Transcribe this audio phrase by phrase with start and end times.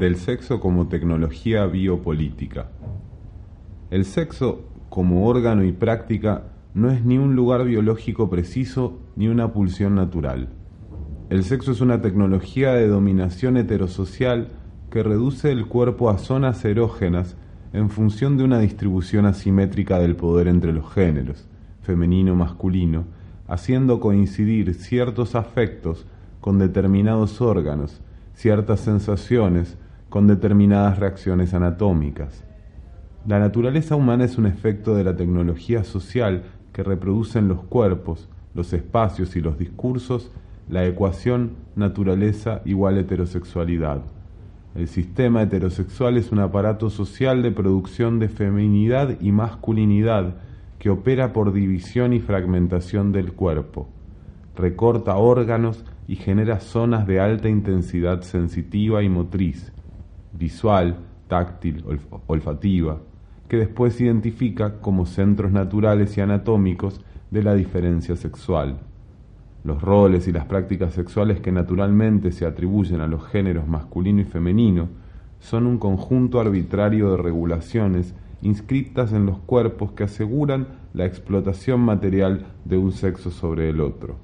[0.00, 2.70] del sexo como tecnología biopolítica.
[3.90, 9.52] El sexo como órgano y práctica no es ni un lugar biológico preciso ni una
[9.52, 10.48] pulsión natural.
[11.28, 14.48] El sexo es una tecnología de dominación heterosocial
[14.90, 17.36] que reduce el cuerpo a zonas erógenas
[17.74, 21.46] en función de una distribución asimétrica del poder entre los géneros,
[21.82, 23.04] femenino-masculino,
[23.48, 26.06] haciendo coincidir ciertos afectos
[26.40, 28.00] con determinados órganos,
[28.32, 29.76] ciertas sensaciones
[30.10, 32.44] con determinadas reacciones anatómicas.
[33.26, 36.42] La naturaleza humana es un efecto de la tecnología social
[36.74, 40.30] que reproducen los cuerpos, los espacios y los discursos
[40.70, 44.02] la ecuación naturaleza igual heterosexualidad.
[44.76, 50.36] El sistema heterosexual es un aparato social de producción de feminidad y masculinidad
[50.78, 53.88] que opera por división y fragmentación del cuerpo.
[54.56, 59.72] Recorta órganos y genera zonas de alta intensidad sensitiva y motriz,
[60.32, 60.96] visual,
[61.28, 61.84] táctil,
[62.26, 62.98] olfativa,
[63.48, 67.00] que después identifica como centros naturales y anatómicos
[67.30, 68.78] de la diferencia sexual.
[69.64, 74.24] Los roles y las prácticas sexuales que naturalmente se atribuyen a los géneros masculino y
[74.24, 74.88] femenino
[75.40, 82.46] son un conjunto arbitrario de regulaciones inscritas en los cuerpos que aseguran la explotación material
[82.64, 84.16] de un sexo sobre el otro.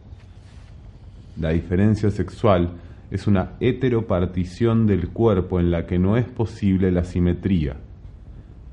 [1.38, 2.70] La diferencia sexual
[3.10, 7.76] es una heteropartición del cuerpo en la que no es posible la simetría.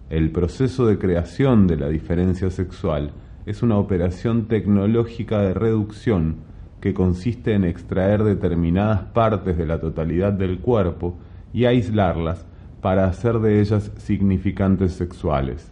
[0.09, 3.11] El proceso de creación de la diferencia sexual
[3.45, 6.37] es una operación tecnológica de reducción
[6.81, 11.15] que consiste en extraer determinadas partes de la totalidad del cuerpo
[11.53, 12.45] y aislarlas
[12.81, 15.71] para hacer de ellas significantes sexuales.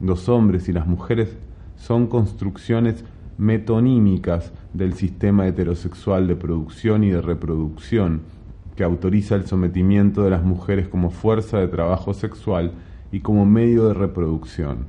[0.00, 1.38] Los hombres y las mujeres
[1.76, 3.04] son construcciones
[3.38, 8.22] metonímicas del sistema heterosexual de producción y de reproducción
[8.76, 12.72] que autoriza el sometimiento de las mujeres como fuerza de trabajo sexual
[13.10, 14.86] y como medio de reproducción.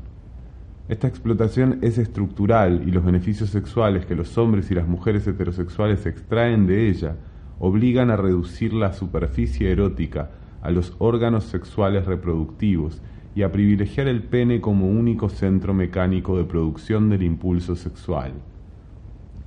[0.88, 6.06] Esta explotación es estructural y los beneficios sexuales que los hombres y las mujeres heterosexuales
[6.06, 7.16] extraen de ella
[7.60, 13.02] obligan a reducir la superficie erótica a los órganos sexuales reproductivos
[13.36, 18.34] y a privilegiar el pene como único centro mecánico de producción del impulso sexual.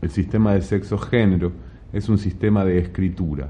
[0.02, 1.52] El sistema de sexo-género
[1.92, 3.48] es un sistema de escritura.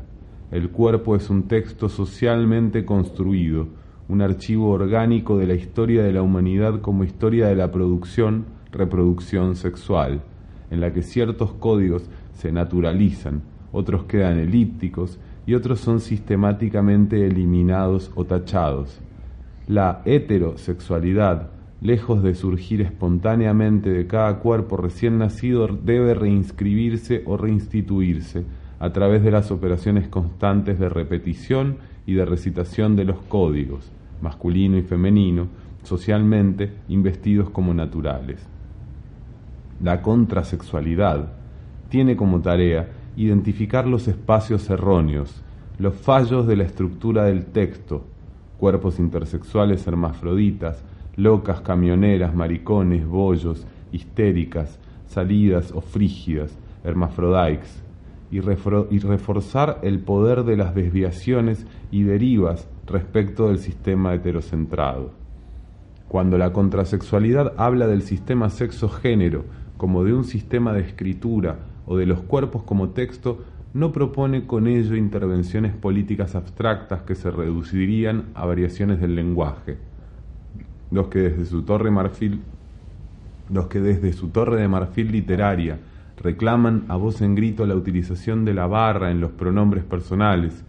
[0.51, 3.67] El cuerpo es un texto socialmente construido
[4.09, 9.57] un archivo orgánico de la historia de la humanidad como historia de la producción, reproducción
[9.57, 10.21] sexual,
[10.71, 13.43] en la que ciertos códigos se naturalizan,
[13.73, 19.01] otros quedan elípticos y otros son sistemáticamente eliminados o tachados.
[19.67, 21.51] La heterosexualidad,
[21.81, 28.45] lejos de surgir espontáneamente de cada cuerpo recién nacido, debe reinscribirse o reinstituirse
[28.79, 31.77] a través de las operaciones constantes de repetición
[32.07, 33.91] y de recitación de los códigos,
[34.23, 35.49] masculino y femenino,
[35.83, 38.47] socialmente investidos como naturales.
[39.83, 41.33] La contrasexualidad
[41.89, 45.43] tiene como tarea identificar los espacios erróneos,
[45.79, 48.05] los fallos de la estructura del texto,
[48.59, 50.83] cuerpos intersexuales hermafroditas,
[51.17, 57.83] locas camioneras, maricones, bollos, histéricas, salidas o frígidas, hermafrodaics,
[58.31, 65.13] y, y reforzar el poder de las desviaciones y derivas respecto del sistema heterocentrado.
[66.09, 69.45] Cuando la contrasexualidad habla del sistema sexo-género
[69.77, 73.45] como de un sistema de escritura o de los cuerpos como texto,
[73.75, 79.79] no propone con ello intervenciones políticas abstractas que se reducirían a variaciones del lenguaje.
[80.97, 82.41] Los que desde su torre marfil
[83.51, 85.79] los que desde su torre de marfil literaria
[86.17, 90.65] reclaman a voz en grito la utilización de la barra en los pronombres personales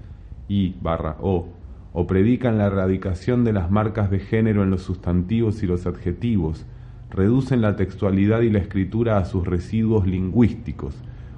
[0.49, 1.47] y barra o
[1.93, 6.65] o predican la erradicación de las marcas de género en los sustantivos y los adjetivos,
[7.09, 10.93] reducen la textualidad y la escritura a sus residuos lingüísticos,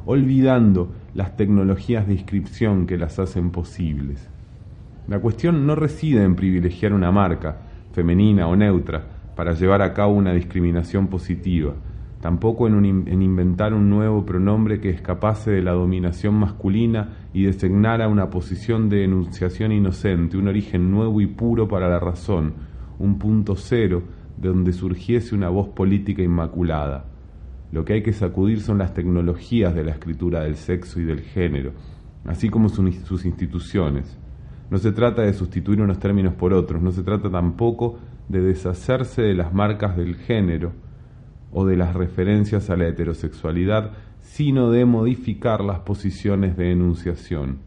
[0.06, 4.28] olvidando las tecnologías de inscripción que las hacen posibles.
[5.08, 9.04] La cuestión no reside en privilegiar una marca, femenina o neutra,
[9.36, 11.74] para llevar a cabo una discriminación positiva,
[12.22, 12.84] tampoco en,
[13.22, 19.06] inventar un nuevo pronombre que escapase de la dominación masculina y designara una posición de
[19.06, 22.54] enunciación inocente, un origen nuevo y puro para la razón,
[23.00, 24.04] un punto cero
[24.36, 27.06] de donde surgiese una voz política inmaculada.
[27.72, 31.22] Lo que hay que sacudir son las tecnologías de la escritura del sexo y del
[31.22, 31.72] género,
[32.26, 34.19] así como sus instituciones.
[34.70, 39.22] No se trata de sustituir unos términos por otros, no se trata tampoco de deshacerse
[39.22, 40.74] de las marcas del género,
[41.52, 47.60] o de las referencias a la heterosexualidad, sino de modificar las posiciones de enunciación.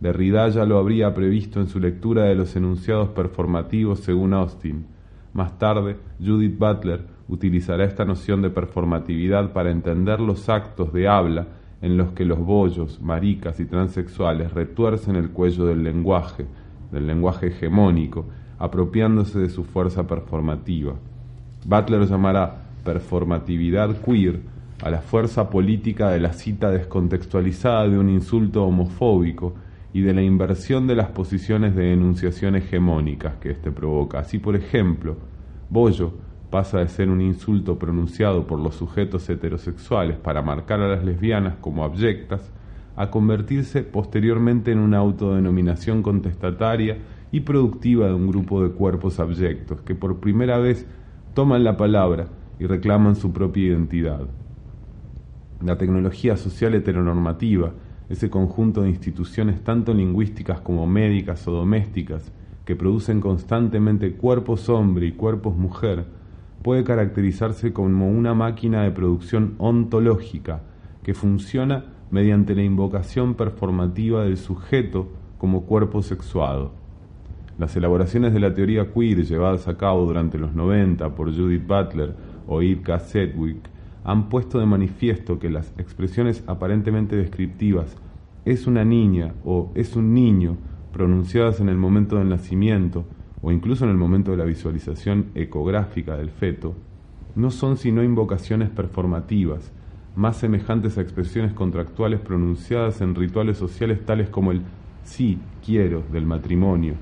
[0.00, 4.86] Derrida ya lo habría previsto en su lectura de los enunciados performativos según Austin.
[5.32, 11.48] Más tarde, Judith Butler utilizará esta noción de performatividad para entender los actos de habla
[11.80, 16.46] en los que los bollos, maricas y transexuales retuercen el cuello del lenguaje,
[16.90, 18.26] del lenguaje hegemónico,
[18.58, 20.94] apropiándose de su fuerza performativa.
[21.64, 24.40] Butler llamará performatividad queer
[24.82, 29.54] a la fuerza política de la cita descontextualizada de un insulto homofóbico
[29.92, 34.20] y de la inversión de las posiciones de enunciación hegemónicas que éste provoca.
[34.20, 35.16] Así, por ejemplo,
[35.70, 36.12] bollo
[36.50, 41.56] pasa de ser un insulto pronunciado por los sujetos heterosexuales para marcar a las lesbianas
[41.60, 42.52] como abyectas,
[42.96, 46.98] a convertirse posteriormente en una autodenominación contestataria
[47.30, 50.86] y productiva de un grupo de cuerpos abyectos que por primera vez
[51.34, 52.28] toman la palabra
[52.58, 54.26] y reclaman su propia identidad.
[55.64, 57.72] La tecnología social heteronormativa,
[58.08, 62.32] ese conjunto de instituciones tanto lingüísticas como médicas o domésticas
[62.64, 66.04] que producen constantemente cuerpos hombre y cuerpos mujer,
[66.62, 70.62] puede caracterizarse como una máquina de producción ontológica
[71.02, 75.08] que funciona mediante la invocación performativa del sujeto
[75.38, 76.72] como cuerpo sexuado.
[77.58, 82.14] Las elaboraciones de la teoría queer llevadas a cabo durante los 90 por Judith Butler
[82.46, 83.68] o Irka Sedgwick
[84.04, 87.96] han puesto de manifiesto que las expresiones aparentemente descriptivas
[88.44, 90.56] es una niña o es un niño
[90.92, 93.04] pronunciadas en el momento del nacimiento
[93.42, 96.74] o incluso en el momento de la visualización ecográfica del feto,
[97.34, 99.72] no son sino invocaciones performativas,
[100.16, 104.62] más semejantes a expresiones contractuales pronunciadas en rituales sociales tales como el
[105.04, 106.94] sí quiero del matrimonio,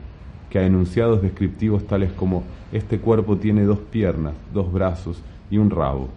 [0.50, 5.70] que a enunciados descriptivos tales como este cuerpo tiene dos piernas, dos brazos y un
[5.70, 6.08] rabo.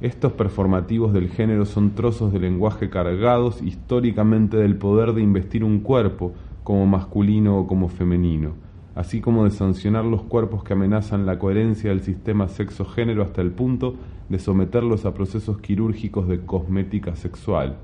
[0.00, 5.80] Estos performativos del género son trozos de lenguaje cargados históricamente del poder de investir un
[5.80, 8.52] cuerpo como masculino o como femenino,
[9.00, 13.50] así como de sancionar los cuerpos que amenazan la coherencia del sistema sexo-género hasta el
[13.50, 13.94] punto
[14.28, 17.76] de someterlos a procesos quirúrgicos de cosmética sexual,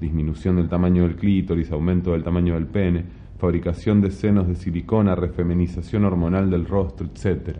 [0.00, 3.04] disminución del tamaño del clítoris, aumento del tamaño del pene,
[3.38, 7.56] fabricación de senos de silicona, refeminización hormonal del rostro, etc.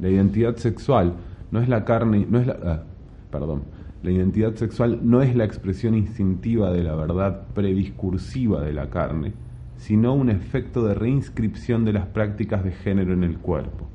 [0.00, 1.14] La identidad sexual
[1.52, 2.82] no es la carne, no es la, ah,
[3.30, 3.62] perdón,
[4.02, 9.34] la identidad sexual no es la expresión instintiva de la verdad prediscursiva de la carne,
[9.78, 13.88] sino un efecto de reinscripción de las prácticas de género en el cuerpo.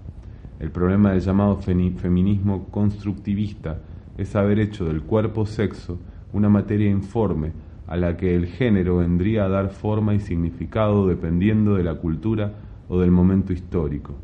[0.59, 3.79] El problema del llamado feminismo constructivista
[4.17, 5.99] es haber hecho del cuerpo sexo
[6.31, 7.51] una materia informe
[7.85, 12.53] a la que el género vendría a dar forma y significado dependiendo de la cultura
[12.87, 14.15] o del momento histórico.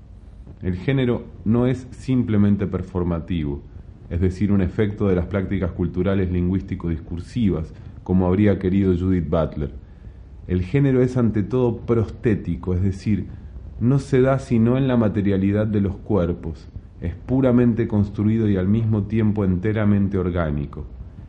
[0.61, 3.61] El género no es simplemente performativo,
[4.09, 7.73] es decir, un efecto de las prácticas culturales lingüístico-discursivas,
[8.03, 9.71] como habría querido Judith Butler,
[10.49, 13.27] el género es ante todo prostético, es decir,
[13.79, 16.67] no se da sino en la materialidad de los cuerpos,
[17.01, 20.87] es puramente construido y al mismo tiempo enteramente orgánico.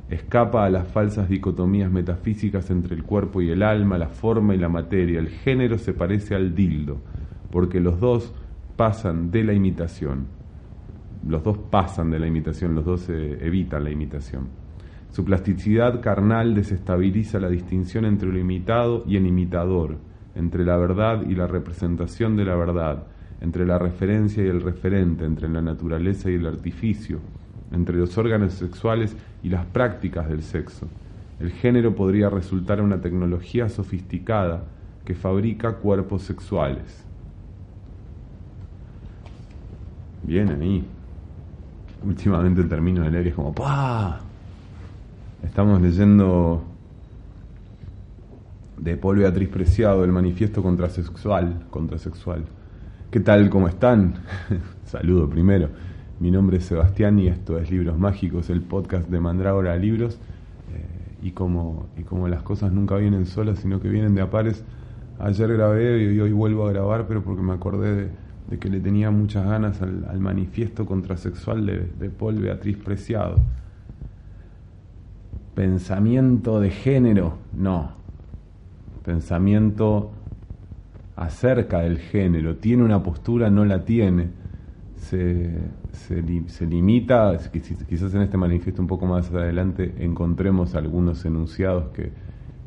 [0.08, 4.58] Escapa a las falsas dicotomías metafísicas entre el cuerpo y el alma, la forma y
[4.58, 5.18] la materia.
[5.18, 6.96] El género se parece al dildo,
[7.50, 8.32] porque los dos
[8.76, 10.28] pasan de la imitación.
[11.28, 14.48] Los dos pasan de la imitación, los dos eh, evitan la imitación.
[15.12, 19.96] Su plasticidad carnal desestabiliza la distinción entre lo imitado y el imitador,
[20.36, 23.04] entre la verdad y la representación de la verdad,
[23.40, 27.18] entre la referencia y el referente, entre la naturaleza y el artificio,
[27.72, 30.86] entre los órganos sexuales y las prácticas del sexo.
[31.40, 34.64] El género podría resultar una tecnología sofisticada
[35.04, 37.04] que fabrica cuerpos sexuales.
[40.22, 40.84] Bien ahí.
[42.06, 44.29] Últimamente el término de leer es como ¡pah!
[45.44, 46.62] Estamos leyendo
[48.76, 52.44] de Paul Beatriz Preciado el manifiesto contrasexual, contrasexual.
[53.10, 53.48] ¿Qué tal?
[53.48, 54.14] ¿Cómo están?
[54.84, 55.70] Saludo primero.
[56.20, 60.16] Mi nombre es Sebastián y esto es Libros Mágicos, el podcast de Mandrágora Libros.
[60.74, 64.30] Eh, y, como, y como las cosas nunca vienen solas, sino que vienen de a
[64.30, 64.62] pares,
[65.18, 68.10] ayer grabé y hoy vuelvo a grabar, pero porque me acordé
[68.50, 73.40] de, que le tenía muchas ganas al, manifiesto contrasexual de, de Paul Beatriz Preciado
[75.54, 77.92] pensamiento de género, no.
[79.04, 80.10] Pensamiento
[81.16, 84.28] acerca del género, tiene una postura, no la tiene.
[84.96, 85.50] Se,
[85.92, 87.36] se, limita,
[87.88, 92.12] quizás en este manifiesto un poco más adelante encontremos algunos enunciados que,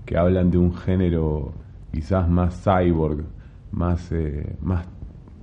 [0.05, 1.53] que hablan de un género
[1.91, 3.23] quizás más cyborg,
[3.71, 4.87] más, eh, más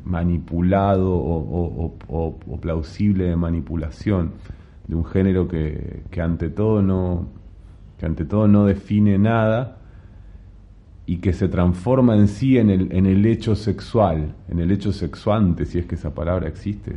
[0.05, 4.33] manipulado o, o, plausible de manipulación
[4.91, 7.29] de un género que, ante todo no
[7.97, 9.77] que ante todo no define nada
[11.07, 14.93] y que se transforma en sí en el, en el hecho sexual, en el hecho
[14.93, 16.97] sexuante, si es que esa palabra existe,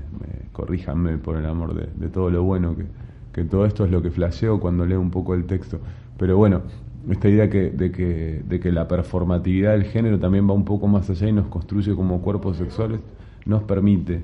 [0.54, 2.86] corríjanme por el amor de, todo lo bueno, que,
[3.34, 5.80] que, todo esto es lo que flasheo cuando leo un poco el texto.
[6.18, 6.62] Pero bueno,
[7.10, 10.88] esta idea que, de, que, de que la performatividad del género también va un poco
[10.88, 13.02] más allá y nos construye como cuerpos sexuales,
[13.46, 14.24] nos permite,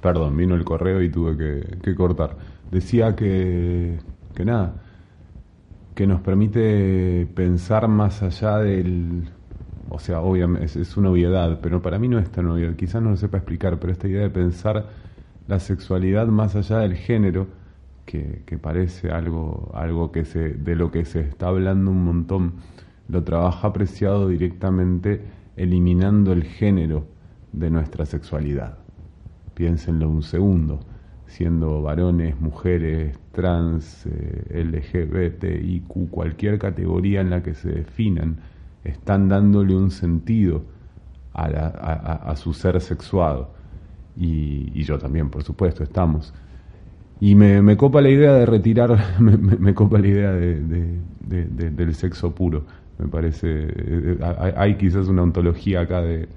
[0.00, 2.36] perdón, vino el correo y tuve que, que cortar,
[2.70, 3.98] decía que,
[4.34, 4.74] que nada,
[5.94, 9.30] que nos permite pensar más allá del...
[9.88, 13.10] O sea, obviamente es, una obviedad, pero para mí no es tan obvio, quizás no
[13.10, 14.86] lo sepa explicar, pero esta idea de pensar
[15.46, 17.46] la sexualidad más allá del género,
[18.04, 22.54] que, parece algo, algo que se, de lo que se está hablando un montón,
[23.08, 25.22] lo trabaja apreciado directamente
[25.56, 27.06] eliminando el género
[27.52, 28.78] de nuestra sexualidad.
[29.54, 30.80] Piénsenlo un segundo
[31.26, 38.38] siendo varones, mujeres, trans, eh, LGBTIQ, cualquier categoría en la que se definan,
[38.84, 40.64] están dándole un sentido
[41.34, 43.50] a, su ser sexuado.
[44.16, 46.32] Y, yo también, por supuesto, estamos.
[47.20, 52.64] Y me, copa la idea de retirar, me, copa la idea del sexo puro.
[52.98, 54.18] Me parece, eh,
[54.56, 56.28] hay quizás una ontología acá de,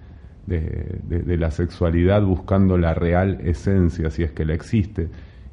[0.47, 5.09] de, la sexualidad buscando la real esencia, si es que la existe,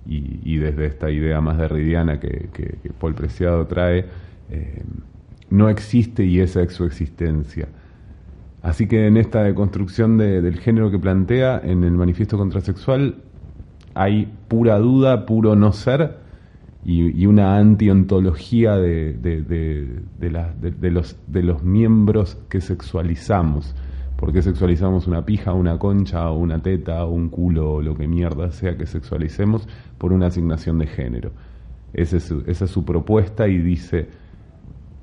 [0.08, 4.04] y, desde esta idea más derridiana que, que, Paul Preciado trae,
[4.50, 4.82] eh,
[5.50, 7.68] no existe y esa es su existencia.
[8.62, 13.16] Así que en esta deconstrucción del género que plantea en el manifiesto contrasexual
[13.94, 16.18] hay pura duda, puro no ser
[16.84, 23.74] y, una antiontología de, de, de, los, de los miembros que sexualizamos
[24.16, 28.50] ¿Por qué sexualizamos una pija, una concha, una teta, un culo, o lo que mierda
[28.50, 29.68] sea que sexualicemos
[29.98, 31.32] por una asignación de género?
[31.92, 34.08] Esa es su, propuesta y dice,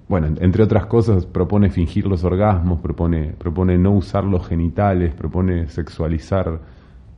[0.08, 5.68] bueno, entre otras cosas, propone fingir los orgasmos, propone, propone no usar los genitales, propone
[5.70, 6.60] sexualizar,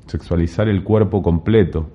[0.06, 1.90] sexualizar el cuerpo completo.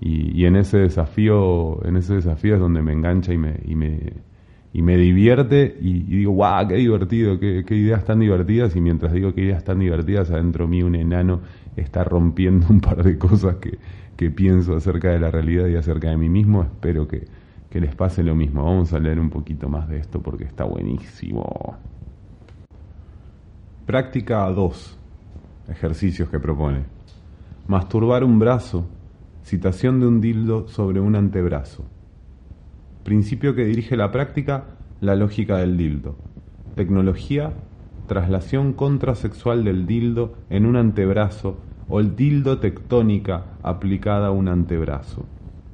[0.00, 4.12] Y, en ese desafío, en ese desafío es donde me engancha y me, y me
[4.72, 9.34] y me divierte y, digo, guau, qué divertido, qué, ideas tan divertidas y mientras digo
[9.34, 11.40] qué ideas tan divertidas, adentro mío un enano
[11.76, 13.78] está rompiendo un par de cosas que,
[14.16, 17.26] que pienso acerca de la realidad y acerca de mí mismo, espero que,
[17.68, 18.64] que les pase lo mismo.
[18.64, 21.76] Vamos a leer un poquito más de esto porque está buenísimo.
[23.86, 24.98] Práctica 2.
[25.68, 26.84] Ejercicios que propone.
[27.66, 28.86] Masturbar un brazo.
[29.42, 31.84] Citación de un dildo sobre un antebrazo.
[33.04, 34.64] Principio que dirige la práctica,
[35.00, 36.16] la lógica del dildo.
[36.76, 37.52] Tecnología,
[38.06, 41.56] traslación contrasexual del dildo en un antebrazo
[41.88, 45.26] o el dildo tectónica aplicada a un antebrazo.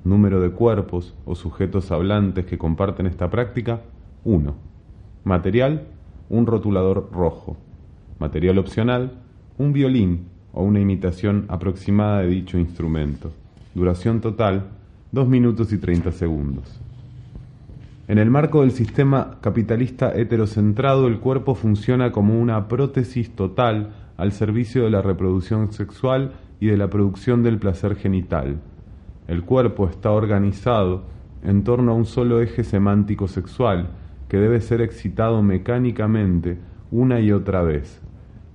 [0.05, 3.83] Número de cuerpos o sujetos hablantes que comparten esta práctica,
[4.25, 4.55] 1.
[5.25, 5.87] Material,
[6.31, 7.59] un rotulador rojo.
[8.19, 9.19] Material opcional,
[9.59, 13.33] un violín o una imitación aproximada de dicho instrumento.
[13.75, 14.71] Duración total,
[15.13, 16.81] 2 minutos y 30 segundos.
[18.09, 24.33] En el marco del sistema capitalista heterocentrado, el cuerpo funciona como una prótesis total al
[24.33, 28.61] servicio de la reproducción sexual y de la producción del placer genital.
[29.27, 31.03] El cuerpo está organizado
[31.45, 33.91] en torno a un solo eje semántico sexual
[34.27, 36.57] que debe ser excitado mecánicamente
[36.91, 38.01] una y otra vez.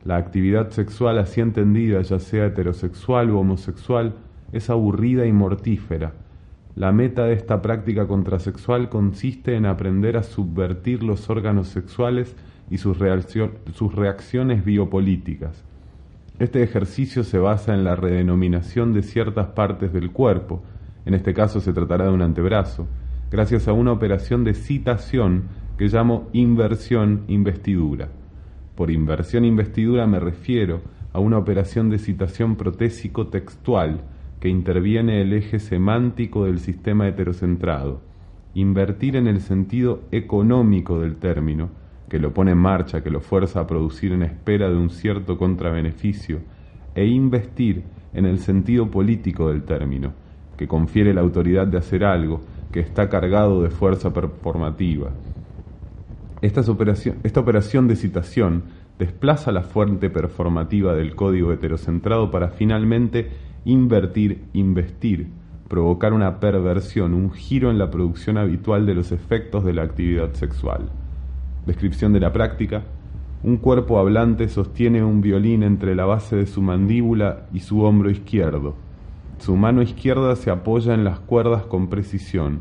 [0.04, 4.16] La actividad sexual así entendida, ya sea heterosexual u homosexual,
[4.52, 6.23] es aburrida y mortífera
[6.76, 12.36] la meta de esta práctica contrasexual consiste en aprender a subvertir los órganos sexuales
[12.70, 15.64] y sus, reacciones biopolíticas.
[16.40, 20.64] Este ejercicio se basa en la redenominación de ciertas partes del cuerpo,
[21.06, 22.88] en este caso se tratará de un antebrazo,
[23.30, 25.44] gracias a una operación de citación
[25.78, 28.10] que llamo inversión investidura.
[28.76, 34.02] Por inversión investidura me refiero a una operación de citación protésico textual,
[34.44, 38.02] que interviene el eje semántico del sistema heterocentrado,
[38.54, 41.70] invertir en el sentido económico del término,
[42.10, 45.38] que lo pone en marcha, que lo fuerza a producir en espera de un cierto
[45.38, 46.42] contrabeneficio,
[46.94, 47.84] e investir
[48.14, 50.12] en el sentido político del término,
[50.58, 52.42] que confiere la autoridad de hacer algo,
[52.74, 55.12] que está cargado de fuerza performativa.
[56.42, 58.64] Esta operación, esta operación de citación
[59.00, 65.28] desplaza la fuente performativa del código heterocentrado para finalmente invertir, investir,
[65.68, 70.34] provocar una perversión, un giro en la producción habitual de los efectos de la actividad
[70.34, 70.90] sexual.
[71.66, 72.84] Descripción de la práctica.
[73.42, 78.10] Un cuerpo hablante sostiene un violín entre la base de su mandíbula y su hombro
[78.10, 78.76] izquierdo.
[79.40, 82.60] Su mano izquierda se apoya en las cuerdas con precisión.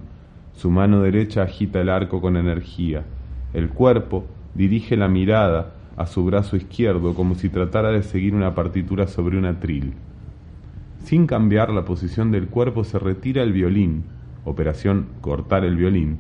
[0.54, 3.04] Su mano derecha agita el arco con energía.
[3.52, 8.54] El cuerpo, dirige la mirada a su brazo izquierdo como si tratara de seguir una
[8.54, 9.94] partitura sobre un atril.
[11.04, 14.04] Sin cambiar la posición del cuerpo se retira el violín,
[14.44, 16.18] operación cortar el violín.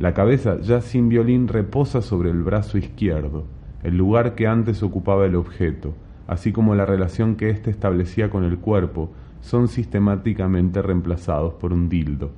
[0.00, 3.44] La cabeza, ya sin violín, reposa sobre el brazo izquierdo,
[3.84, 5.94] el lugar que antes ocupaba el objeto,
[6.26, 11.88] así como la relación que éste establecía con el cuerpo, son sistemáticamente reemplazados por un
[11.88, 12.32] dildo.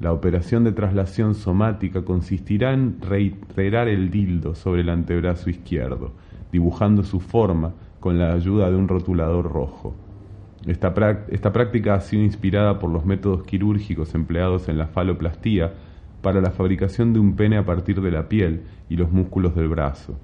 [0.00, 6.12] La operación de traslación somática consistirá en reiterar el dildo sobre el antebrazo izquierdo,
[6.50, 9.94] dibujando su forma con la ayuda de un rotulador rojo.
[10.66, 10.94] Esta,
[11.28, 15.72] esta, práctica ha sido inspirada por los métodos quirúrgicos empleados en la faloplastía
[16.22, 19.68] para la fabricación de un pene a partir de la piel y los músculos del
[19.68, 20.16] brazo.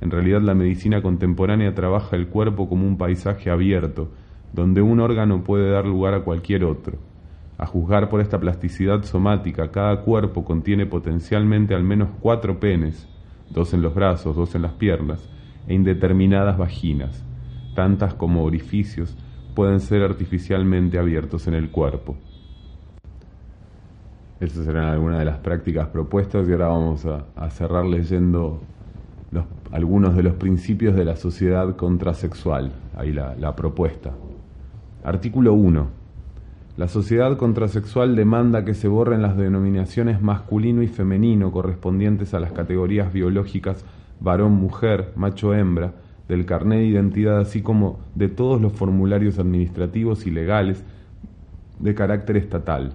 [0.00, 4.08] En realidad la medicina contemporánea trabaja el cuerpo como un paisaje abierto,
[4.52, 6.98] donde un órgano puede dar lugar a cualquier otro.
[7.58, 13.08] A juzgar por esta plasticidad somática, cada cuerpo contiene potencialmente al menos cuatro penes,
[13.50, 15.28] dos en los brazos, dos en las piernas,
[15.66, 17.24] e indeterminadas vaginas,
[17.74, 19.16] tantas como orificios
[19.50, 22.16] pueden ser artificialmente abiertos en el cuerpo.
[24.40, 28.60] Esas serán algunas de las prácticas propuestas y ahora vamos a, cerrar leyendo
[29.70, 34.12] algunos de los principios de la sociedad contrasexual, ahí la, la propuesta.
[35.04, 36.00] Artículo 1.
[36.76, 42.52] La sociedad contrasexual demanda que se borren las denominaciones masculino y femenino correspondientes a las
[42.52, 43.84] categorías biológicas
[44.20, 45.92] varón-mujer, macho-hembra,
[46.30, 50.84] del carnet de identidad, así como de todos los formularios administrativos y legales
[51.80, 52.94] de carácter estatal.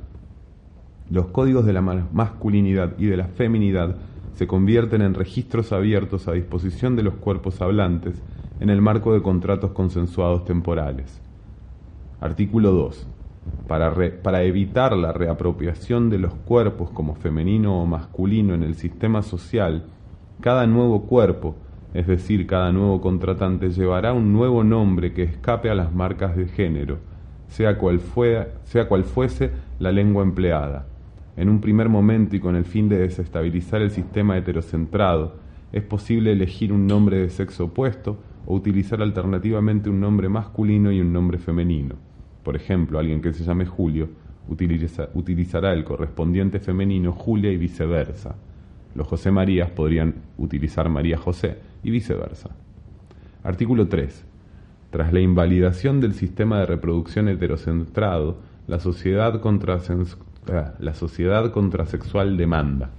[1.11, 3.97] Los códigos de la masculinidad y de la feminidad
[4.35, 8.15] se convierten en registros abiertos a disposición de los cuerpos hablantes
[8.61, 11.21] en el marco de contratos consensuados temporales.
[12.21, 13.05] Artículo 2.
[13.67, 19.21] Para, para, evitar la reapropiación de los cuerpos como femenino o masculino en el sistema
[19.21, 19.83] social,
[20.39, 21.55] cada nuevo cuerpo,
[21.95, 26.45] es decir, cada nuevo contratante llevará un nuevo nombre que escape a las marcas de
[26.45, 26.97] género,
[27.47, 28.01] sea cual,
[28.65, 30.87] sea cual fuese la lengua empleada.
[31.37, 35.37] En un primer momento y con el fin de desestabilizar el sistema heterocentrado,
[35.71, 40.99] es posible elegir un nombre de sexo opuesto o utilizar alternativamente un nombre masculino y
[40.99, 41.95] un nombre femenino.
[42.43, 44.09] Por ejemplo, alguien que se llame Julio
[44.49, 48.35] utilizará el correspondiente femenino Julia y viceversa.
[48.95, 52.49] Los José Marías podrían utilizar María José y viceversa.
[53.43, 54.25] Artículo 3.
[54.89, 59.39] Tras la invalidación del sistema de reproducción heterocentrado, la sociedad,
[60.51, 62.89] ah, la sociedad contrasexual demanda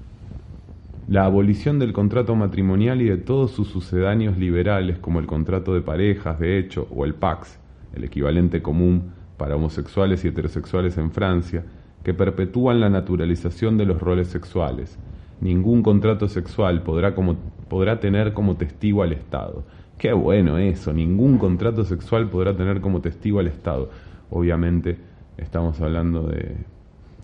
[1.09, 5.81] la abolición del contrato matrimonial y de todos sus sucedáneos liberales como el contrato de
[5.81, 7.61] parejas, de hecho, o el PAX,
[7.95, 11.65] el equivalente común para homosexuales y heterosexuales en Francia,
[12.03, 14.99] que perpetúan la naturalización de los roles sexuales.
[15.41, 17.37] Ningún contrato sexual podrá, como,
[17.69, 19.65] podrá tener como testigo al Estado.
[19.99, 23.91] Qué bueno eso, ningún contrato sexual podrá tener como testigo al Estado.
[24.31, 24.99] Obviamente
[25.37, 26.57] estamos hablando de...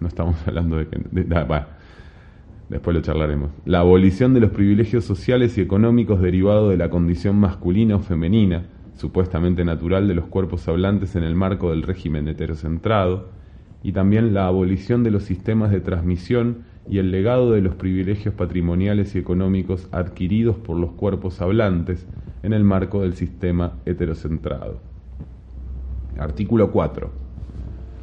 [0.01, 1.01] No estamos hablando de que...
[2.69, 3.51] Después lo charlaremos.
[3.67, 8.65] La abolición de los privilegios sociales y económicos derivados de la condición masculina o femenina,
[8.95, 13.29] supuestamente natural de los cuerpos hablantes en el marco del régimen heterocentrado,
[13.83, 18.35] y también la abolición de los sistemas de transmisión y el legado de los privilegios
[18.35, 22.07] patrimoniales y económicos adquiridos por los cuerpos hablantes
[22.43, 24.81] en el marco del sistema heterocentrado.
[26.19, 27.11] Artículo 4.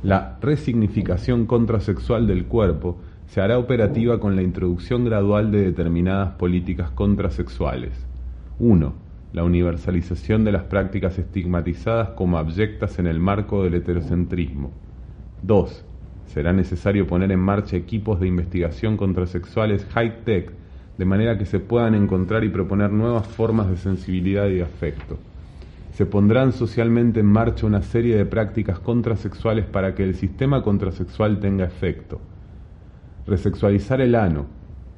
[0.04, 6.90] La resignificación contrasexual del cuerpo se hará operativa con la introducción gradual de determinadas políticas
[6.90, 8.08] contrasexuales.
[8.60, 8.94] 1.
[9.34, 14.72] La universalización de las prácticas estigmatizadas como abyectas en el marco del heterocentrismo.
[15.44, 15.86] 2.
[16.34, 20.52] Será necesario poner en marcha equipos de investigación contrasexuales high-tech
[20.98, 25.18] de manera que se puedan encontrar y proponer nuevas formas de sensibilidad y de afecto.
[25.94, 31.40] Se pondrán socialmente en marcha una serie de prácticas contrasexuales para que el sistema contrasexual
[31.40, 32.22] tenga efecto
[33.30, 34.48] Resexualizar el ano,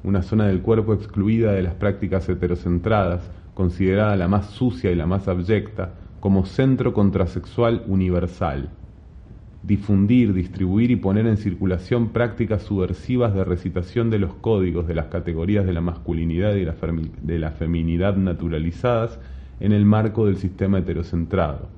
[0.04, 5.04] una zona del cuerpo excluida de las prácticas heterocentradas, considerada la más sucia y la
[5.04, 8.70] más abyecta, como centro contrasexual universal.
[9.62, 15.06] Difundir, distribuir y poner en circulación prácticas subversivas de recitación de los códigos de las
[15.06, 19.20] categorías de la masculinidad y de la feminidad naturalizadas
[19.60, 21.68] en el marco del sistema heterocentrado.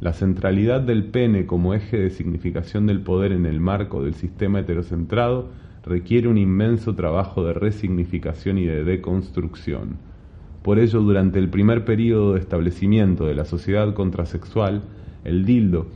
[0.00, 4.60] La centralidad del pene como eje de significación del poder en el marco del sistema
[4.60, 5.48] heterocentrado
[5.86, 9.96] requiere un inmenso trabajo de resignificación y de deconstrucción.
[10.62, 14.82] Por ello, durante el primer período de establecimiento de la sociedad contrasexual,
[15.24, 15.86] el dildo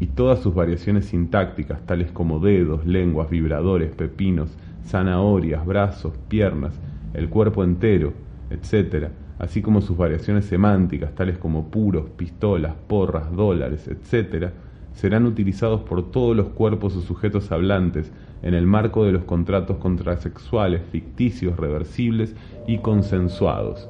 [0.00, 4.50] y todas sus variaciones sintácticas, tales como dedos, lenguas, vibradores, pepinos,
[4.86, 6.74] zanahorias, brazos, piernas,
[7.14, 8.12] el cuerpo entero,
[8.50, 14.50] etc., así como sus variaciones semánticas, tales como puros, pistolas, porras, dólares, etc.,
[14.94, 19.78] serán utilizados por todos los cuerpos o sujetos hablantes en el marco de los contratos
[19.78, 23.88] contrasexuales ficticios, reversibles y consensuados.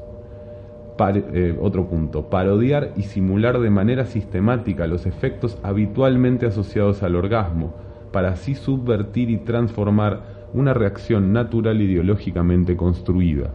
[0.97, 7.75] Eh, otro punto, parodiar y simular de manera sistemática los efectos habitualmente asociados al orgasmo,
[8.13, 10.21] para así subvertir y transformar
[10.53, 13.51] una reacción natural ideológicamente construida.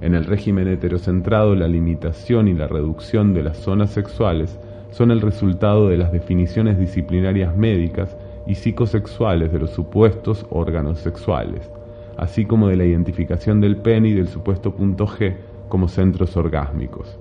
[0.00, 4.58] En el régimen heterocentrado, la limitación y la reducción de las zonas sexuales
[4.90, 8.16] son el resultado de las definiciones disciplinarias médicas
[8.48, 11.70] y psicosexuales de los supuestos órganos sexuales,
[12.16, 15.36] así como de la identificación del pene y del supuesto punto G
[15.70, 17.18] como centros orgásmicos.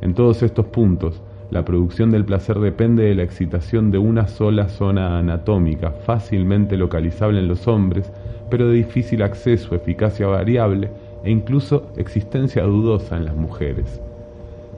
[0.00, 4.68] En todos estos puntos, la producción del placer depende de la excitación de una sola
[4.68, 8.12] zona anatómica, fácilmente localizable en los hombres,
[8.50, 10.90] pero de difícil acceso, eficacia variable
[11.24, 14.00] e incluso existencia dudosa en las mujeres.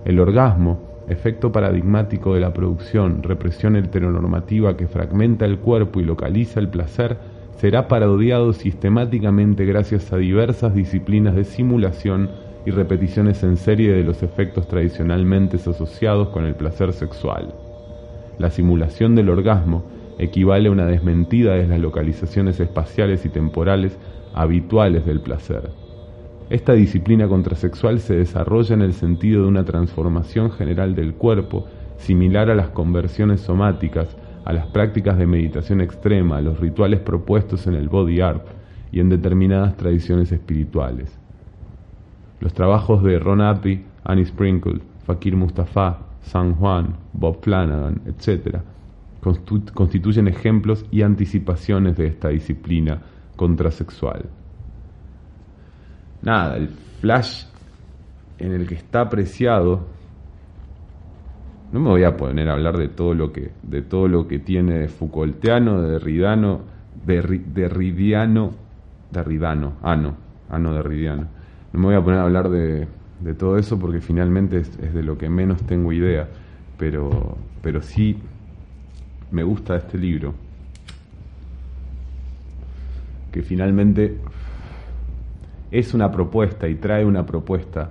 [0.05, 0.79] El orgasmo,
[1.09, 7.17] efecto paradigmático de la producción, represión heteronormativa que fragmenta el cuerpo y localiza el placer,
[7.57, 12.31] será parodiado sistemáticamente gracias a diversas disciplinas de simulación
[12.67, 17.55] y repeticiones en serie de los efectos tradicionalmente asociados con el placer sexual.
[18.39, 19.85] La simulación del orgasmo
[20.19, 23.97] equivale a una desmentida de las localizaciones espaciales y temporales
[24.35, 25.71] habituales del placer.
[26.51, 31.67] Esta disciplina contrasexual se desarrolla en el sentido de una transformación general del cuerpo,
[31.99, 37.67] similar a las conversiones somáticas, a las prácticas de meditación extrema, a los rituales propuestos
[37.67, 38.47] en el body art
[38.91, 41.19] y en determinadas tradiciones espirituales.
[42.41, 48.59] Los trabajos de Ron Appy, Annie Sprinkle, Fakir Mustafa, San Juan, Bob Flanagan, etc.,
[49.75, 53.03] constituyen ejemplos y anticipaciones de esta disciplina
[53.37, 54.27] contrasexual.
[56.23, 57.45] Nada, el flash
[58.39, 59.87] en el que está apreciado
[61.73, 64.39] no me voy a poner a hablar de todo lo que de todo lo que
[64.39, 66.61] tiene de Foucaultiano, de Derridano,
[67.05, 68.53] de Derridiano,
[69.11, 70.17] Derridano, ano,
[70.49, 71.38] ano Derridiano no
[71.79, 72.87] me voy a poner a hablar de,
[73.39, 76.29] todo eso porque finalmente es, de lo que menos tengo idea,
[76.77, 78.19] pero, pero sí
[79.31, 80.35] me gusta este libro,
[83.33, 84.19] que finalmente
[85.71, 87.91] es una propuesta y trae una propuesta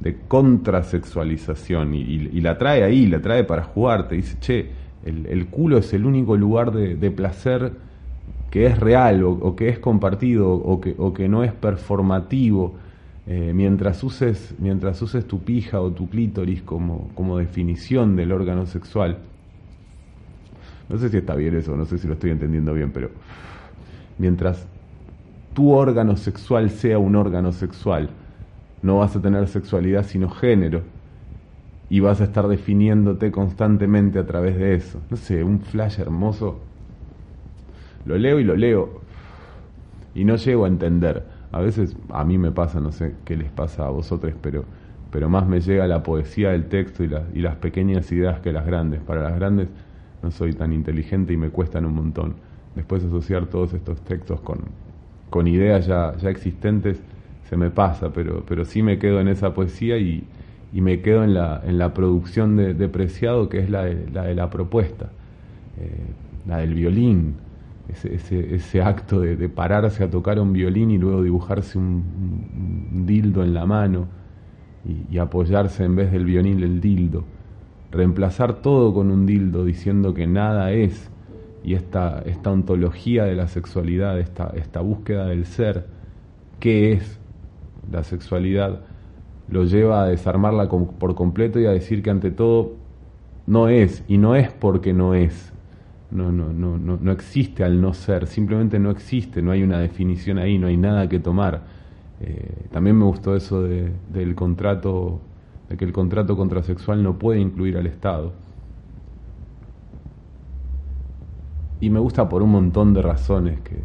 [0.00, 4.70] de contrasexualización y, y, la trae ahí, la trae para jugar, te dice, che,
[5.04, 7.72] el, culo es el único lugar de, placer
[8.50, 12.74] que es real o, que es compartido o que, o que no es performativo
[13.32, 18.66] eh, mientras, uses, mientras uses tu pija o tu clítoris como, como definición del órgano
[18.66, 19.18] sexual,
[20.88, 23.08] no sé si está bien eso, no sé si lo estoy entendiendo bien, pero
[24.18, 24.66] mientras
[25.54, 28.10] tu órgano sexual sea un órgano sexual,
[28.82, 30.82] no vas a tener sexualidad sino género
[31.88, 35.00] y vas a estar definiéndote constantemente a través de eso.
[35.08, 36.58] No sé, un flash hermoso.
[38.06, 39.02] Lo leo y lo leo
[40.16, 43.50] y no llego a entender a veces a mí me pasa, no sé qué les
[43.50, 44.64] pasa a vosotros, pero,
[45.10, 48.66] pero más me llega la poesía del texto y, y las pequeñas ideas que las
[48.66, 49.00] grandes.
[49.00, 49.68] Para las grandes
[50.22, 52.34] no soy tan inteligente y me cuestan un montón.
[52.74, 54.58] Después asociar todos estos textos con,
[55.28, 57.00] con ideas ya, ya existentes
[57.48, 60.24] se me pasa, pero, pero sí me quedo en esa poesía y,
[60.72, 64.08] y me quedo en la, en la producción de, de Preciado, que es la de
[64.10, 65.06] la, de la propuesta,
[65.76, 66.14] eh,
[66.46, 67.34] la del violín,
[67.90, 73.54] ese, ese, acto de, pararse a tocar un violín y luego dibujarse un, dildo en
[73.54, 74.06] la mano
[75.10, 77.24] y, apoyarse en vez del violín el dildo.
[77.90, 81.10] Reemplazar todo con un dildo diciendo que nada es
[81.62, 85.86] y esta, esta ontología de la sexualidad, esta, esta búsqueda del ser,
[86.58, 87.20] qué es
[87.90, 88.80] la sexualidad,
[89.48, 92.76] lo lleva a desarmarla por completo y a decir que ante todo
[93.46, 95.52] no es, y no es porque no es,
[96.10, 100.38] no, no, no, no, existe al no ser, simplemente no existe, no hay una definición
[100.38, 101.62] ahí, no hay nada que tomar.
[102.20, 105.20] Eh, también me gustó eso de, del contrato,
[105.68, 108.32] de que el contrato contrasexual no puede incluir al Estado.
[111.80, 113.76] Y me gusta por un montón de razones que,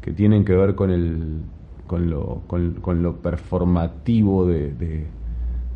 [0.00, 1.40] que tienen que ver con, el,
[1.86, 4.72] con, lo, con, lo performativo de,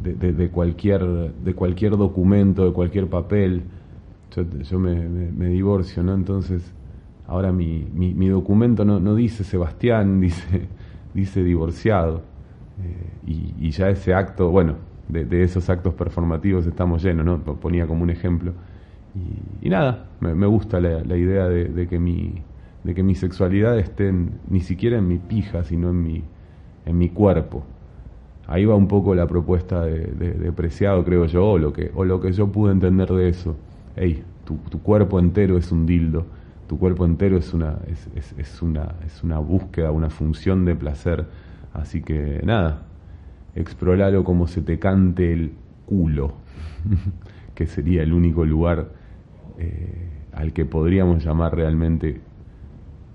[0.03, 3.65] de, cualquier, de cualquier documento, de cualquier papel
[4.63, 6.15] yo, me, divorcio, ¿no?
[6.15, 6.73] Entonces,
[7.27, 10.69] ahora mi, mi, documento no, no, dice Sebastián, dice,
[11.15, 12.23] dice divorciado.
[12.83, 14.75] Eh, y, ya ese acto, bueno,
[15.09, 17.39] de, esos actos performativos estamos llenos, ¿no?
[17.39, 18.53] Ponía como un ejemplo.
[19.63, 22.43] Y, nada, me, gusta la, la idea de, que mi,
[22.85, 24.13] de que mi sexualidad esté
[24.49, 26.23] ni siquiera en mi pija, sino en mi,
[26.87, 27.65] en mi cuerpo.
[28.47, 32.21] ahí va un poco la propuesta de, Preciado, creo yo, o lo, que, o lo
[32.21, 33.57] que yo pude entender de eso.
[33.97, 36.27] Hey, tu, cuerpo entero es un dildo,
[36.69, 41.27] tu cuerpo entero es una, es, es, una, es una búsqueda, una función de placer.
[41.73, 42.83] Así que nada,
[43.55, 45.53] exploralo como se te cante el
[45.87, 46.35] culo,
[47.55, 48.89] que sería el único lugar
[49.59, 52.21] eh, al que podríamos llamar realmente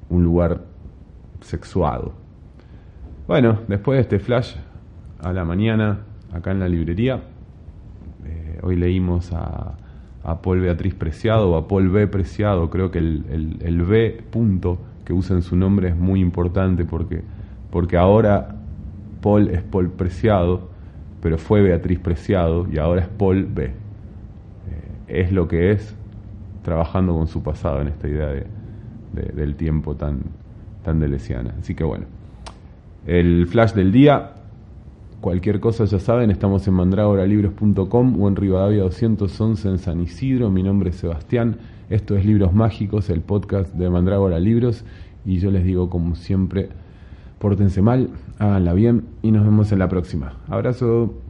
[0.10, 0.66] un lugar
[1.42, 2.14] sexuado.
[3.28, 4.56] Bueno, después de este flash
[5.22, 6.00] a la mañana,
[6.34, 7.22] acá en la librería,
[8.26, 9.78] eh, hoy leímos a,
[10.24, 12.08] Paul Beatriz Preciado o a Paul B.
[12.08, 16.86] Preciado, creo que el, el, B punto que usa en su nombre es muy importante
[16.86, 17.22] porque,
[17.70, 18.56] porque ahora
[19.22, 20.70] Paul es Paul Preciado,
[21.22, 23.66] pero fue Beatriz Preciado y ahora es Paul B.
[23.66, 23.72] Eh,
[25.08, 25.96] es lo que es
[26.64, 28.46] trabajando con su pasado en esta idea de,
[29.34, 30.22] del tiempo tan,
[30.84, 31.54] tan delesiana.
[31.60, 32.06] Así que bueno,
[33.06, 34.33] el flash del día,
[35.24, 40.50] cualquier cosa ya saben, estamos en mandragoralibros.com o en Rivadavia 211 en San Isidro.
[40.50, 41.60] Mi nombre es Sebastián,
[41.90, 44.84] esto es Libros Mágicos, el podcast de Mandrágora Libros.
[45.26, 46.68] Y yo les digo, como siempre,
[47.40, 50.34] pórtense mal, háganla bien y nos vemos en la próxima.
[50.50, 51.23] Abrazo.